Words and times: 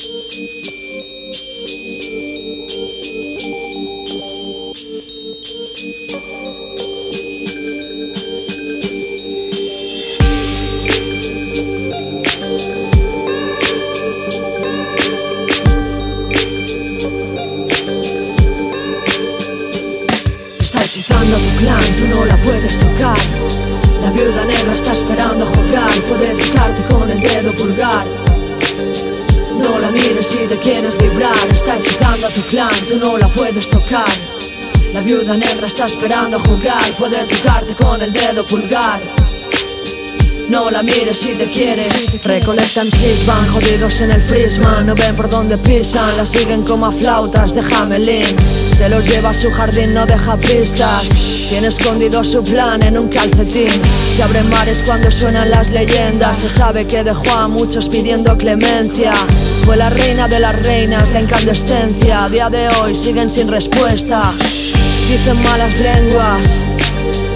Está 0.00 0.08
hechizando 20.82 21.36
a 21.36 21.38
tu 21.38 21.50
clan, 21.58 21.84
tú 21.96 22.06
no 22.08 22.24
la 22.24 22.38
puedes 22.38 22.78
tocar. 22.78 23.18
La 24.00 24.10
viuda 24.12 24.46
negra 24.46 24.72
está 24.72 24.92
esperando 24.92 25.29
Si 30.22 30.36
te 30.46 30.56
quieres 30.58 31.00
librar, 31.00 31.34
está 31.50 31.76
hechizando 31.76 32.26
a 32.26 32.30
tu 32.30 32.42
clan, 32.42 32.70
tú 32.86 32.96
no 32.98 33.16
la 33.16 33.26
puedes 33.28 33.70
tocar. 33.70 34.04
La 34.92 35.00
viuda 35.00 35.34
negra 35.34 35.66
está 35.66 35.86
esperando 35.86 36.36
a 36.36 36.40
jugar, 36.40 36.82
puede 36.98 37.24
tocarte 37.24 37.74
con 37.74 38.02
el 38.02 38.12
dedo 38.12 38.44
pulgar. 38.44 39.00
No 40.50 40.70
la 40.70 40.82
mires 40.82 41.16
si 41.16 41.30
te 41.34 41.46
quieres. 41.46 42.22
Recolectan 42.22 42.90
sis, 42.90 43.24
van 43.24 43.46
jodidos 43.46 44.00
en 44.02 44.10
el 44.10 44.20
frisman 44.20 44.86
No 44.86 44.94
ven 44.94 45.16
por 45.16 45.30
dónde 45.30 45.56
pisan, 45.56 46.16
la 46.16 46.26
siguen 46.26 46.64
como 46.64 46.86
a 46.86 46.92
flautas 46.92 47.54
de 47.54 47.60
Hamelin 47.60 48.36
Se 48.76 48.88
los 48.88 49.08
lleva 49.08 49.30
a 49.30 49.34
su 49.34 49.50
jardín, 49.50 49.94
no 49.94 50.04
deja 50.04 50.36
pistas. 50.36 51.08
Tiene 51.48 51.68
escondido 51.68 52.22
su 52.24 52.44
plan 52.44 52.82
en 52.82 52.98
un 52.98 53.08
calcetín. 53.08 53.70
Se 54.14 54.22
abren 54.22 54.50
mares 54.50 54.82
cuando 54.84 55.10
suenan 55.10 55.50
las 55.50 55.70
leyendas 55.70 56.38
Se 56.38 56.48
sabe 56.48 56.86
que 56.86 57.04
dejó 57.04 57.30
a 57.30 57.48
muchos 57.48 57.88
pidiendo 57.88 58.36
clemencia 58.36 59.12
La 59.76 59.88
reina 59.88 60.28
de 60.28 60.40
las 60.40 60.54
reinas, 60.66 61.10
la 61.12 61.22
incandescencia 61.22 62.28
día 62.28 62.50
de 62.50 62.68
hoy 62.68 62.94
siguen 62.94 63.30
sin 63.30 63.48
respuesta 63.48 64.30
Dicen 65.08 65.42
malas 65.42 65.80
lenguas 65.80 66.60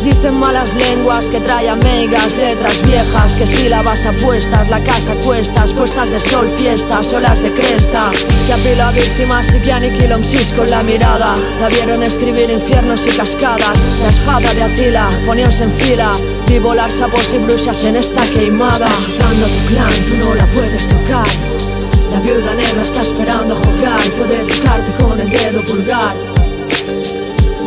Dicen 0.03 0.34
malas 0.34 0.69
lenguas 0.75 1.31
que 1.31 1.41
trae 1.41 1.70
amigas, 1.70 2.36
letras 2.36 2.83
viejas, 2.83 3.34
que 3.36 3.47
sílabas 3.47 4.05
apuestas, 4.05 4.69
la 4.69 4.84
casa 4.84 5.14
cuestas, 5.25 5.72
puestas 5.72 6.11
de 6.11 6.20
sol, 6.20 6.47
fiestas, 6.59 7.14
olas 7.14 7.41
de 7.41 7.50
cresta, 7.55 8.11
que 8.47 8.53
apila 8.53 8.91
víctimas 8.91 9.55
y 9.55 9.61
que 9.61 9.72
aniquila 9.72 10.19
con 10.55 10.69
la 10.69 10.83
mirada. 10.83 11.37
La 11.59 11.69
vieron 11.69 12.03
escribir 12.03 12.50
infiernos 12.50 13.06
y 13.06 13.16
cascadas, 13.16 13.83
la 14.03 14.11
espada 14.11 14.53
de 14.53 14.64
Atila, 14.64 15.09
poníos 15.25 15.59
en 15.62 15.72
fila, 15.72 16.12
vi 16.47 16.59
volar 16.59 16.92
sapos 16.92 17.33
y 17.33 17.39
brujas 17.39 17.83
en 17.84 17.97
esta 17.97 18.27
queimada. 18.27 18.89
Está 18.98 19.25
tu 19.31 19.75
clan, 19.75 20.05
tú 20.06 20.16
no 20.22 20.34
la 20.34 20.44
puedes 20.48 20.87
tocar. 20.87 21.73
La 22.15 22.20
viuda 22.20 22.55
negra 22.55 22.83
está 22.83 23.03
esperando 23.03 23.57
jugar, 23.57 24.01
puede 24.12 24.37
tocarte 24.45 24.93
con 25.03 25.20
el 25.20 25.29
dedo 25.29 25.62
pulgar. 25.62 26.15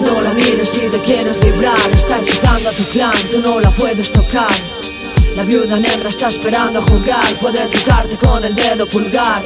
No 0.05 0.21
la 0.21 0.31
mires 0.31 0.69
si 0.69 0.87
te 0.87 0.99
quieres 0.99 1.43
librar 1.43 1.75
Está 1.93 2.19
hechizando 2.19 2.69
a 2.69 2.71
tu 2.71 2.83
clan, 2.85 3.11
tú 3.29 3.39
no 3.41 3.59
la 3.59 3.71
puedes 3.71 4.11
tocar 4.11 4.47
La 5.35 5.43
viuda 5.43 5.79
negra 5.79 6.07
está 6.07 6.27
esperando 6.27 6.79
a 6.79 6.81
jugar 6.83 7.25
Puede 7.41 7.67
tocarte 7.67 8.15
con 8.15 8.45
el 8.45 8.55
dedo 8.55 8.85
pulgar 8.85 9.41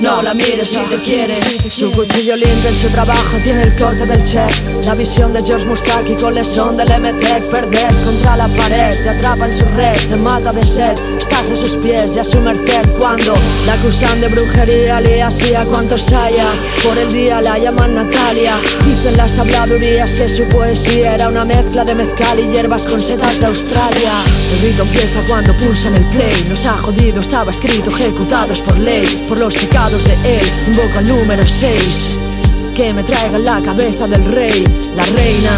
no 0.00 0.22
la 0.22 0.34
mires 0.34 0.68
si 0.68 0.80
te 0.80 0.96
quieres. 0.96 1.40
Su 1.68 1.90
cuchillo 1.92 2.36
limpio 2.36 2.68
en 2.68 2.76
su 2.76 2.88
trabajo 2.88 3.36
tiene 3.42 3.64
el 3.64 3.76
corte 3.76 4.06
del 4.06 4.22
chef. 4.22 4.84
La 4.84 4.94
visión 4.94 5.32
de 5.32 5.42
George 5.42 5.66
Mustaki 5.66 6.14
con 6.14 6.34
lesón 6.34 6.76
del 6.76 6.88
MTEC 6.88 7.44
Perder 7.50 7.92
contra 8.04 8.36
la 8.36 8.48
pared, 8.48 9.02
te 9.02 9.08
atrapa 9.10 9.46
en 9.46 9.52
su 9.52 9.64
red 9.76 9.96
Te 10.08 10.16
mata 10.16 10.52
de 10.52 10.64
sed, 10.64 10.96
estás 11.18 11.50
a 11.50 11.56
sus 11.56 11.76
pies 11.76 12.14
y 12.14 12.18
a 12.18 12.24
su 12.24 12.40
merced. 12.40 12.90
Cuando 12.98 13.34
la 13.66 13.74
acusan 13.74 14.20
de 14.20 14.28
brujería, 14.28 15.00
le 15.00 15.22
así 15.22 15.54
a 15.54 15.64
cuantos 15.64 16.12
haya. 16.12 16.46
Por 16.82 16.96
el 16.98 17.12
día 17.12 17.40
la 17.40 17.58
llaman 17.58 17.94
Natalia. 17.94 18.56
Dicen 18.84 19.16
las 19.16 19.38
habladurías 19.38 20.14
que 20.14 20.28
su 20.28 20.44
poesía 20.44 21.14
era 21.14 21.28
una 21.28 21.44
mezcla 21.44 21.84
de 21.84 21.94
mezcal 21.94 22.38
y 22.38 22.48
hierbas 22.48 22.86
con 22.86 23.00
setas 23.00 23.40
de 23.40 23.46
Australia. 23.46 24.12
El 24.54 24.68
rito 24.68 24.82
empieza 24.82 25.22
cuando 25.28 25.52
pulsan 25.54 25.96
el 25.96 26.04
play. 26.06 26.46
Nos 26.48 26.66
ha 26.66 26.76
jodido, 26.78 27.20
estaba 27.20 27.50
escrito, 27.50 27.90
ejecutados 27.90 28.60
por 28.60 28.78
ley. 28.78 29.24
Por 29.28 29.40
los 29.40 29.54
pecados 29.86 30.04
de 30.04 30.38
él, 30.38 30.52
invoco 30.66 30.98
al 30.98 31.06
número 31.06 31.46
6 31.46 32.16
Que 32.74 32.92
me 32.92 33.02
traiga 33.02 33.38
la 33.38 33.60
cabeza 33.62 34.06
del 34.06 34.24
rey, 34.24 34.66
la 34.96 35.04
reina. 35.04 35.50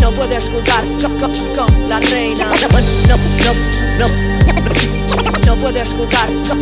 No 0.00 0.10
con, 0.12 1.32
con 1.56 1.88
la 1.88 2.00
reina. 2.00 2.46
No, 2.46 2.68
no, 3.08 3.54
no 3.98 4.06
No 5.46 5.56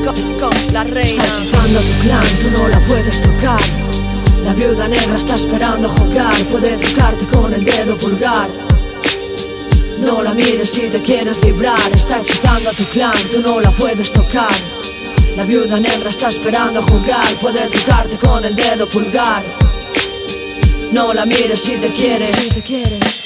con, 0.05 0.15
con 0.39 0.73
la 0.73 0.85
reina. 0.85 1.25
Está 1.25 1.27
hechizando 1.27 1.79
a 1.79 1.83
tu 1.83 1.93
clan, 2.03 2.27
tú 2.41 2.51
no 2.51 2.69
la 2.69 2.79
puedes 2.81 3.21
tocar. 3.21 3.61
La 4.45 4.55
viuda 4.55 4.89
negra 4.89 5.15
está 5.15 5.37
esperando 5.37 5.89
jugar 5.89 6.35
Puede 6.47 6.77
tocarte 6.77 7.27
con 7.27 7.55
el 7.55 7.65
dedo 7.65 7.97
pulgar. 7.97 8.49
No 10.05 10.23
la 10.23 10.35
mires 10.35 10.71
si 10.71 10.89
te 10.91 10.99
quieres 10.99 11.41
librar 11.45 11.79
Está 11.95 12.19
hechizando 12.19 12.71
a 12.71 12.73
tu 12.73 12.85
clan, 12.87 13.15
tú 13.31 13.41
no 13.41 13.61
la 13.61 13.71
puedes 13.71 14.11
tocar 14.11 14.51
la 15.37 15.45
viuda 15.45 15.81
negra 15.81 16.11
está 16.11 16.29
esperando 16.29 16.81
a 16.81 16.83
jugar, 16.83 17.25
puede 17.41 17.67
tocarte 17.69 18.17
con 18.19 18.45
el 18.45 18.55
dedo 18.55 18.89
pulgar. 18.89 19.43
No 20.93 21.15
la 21.15 21.25
mires 21.25 21.61
si 21.61 21.77
te 21.77 21.89
quieres. 21.89 22.31
Si 22.33 22.51
te 22.51 22.61
quieres. 22.61 23.22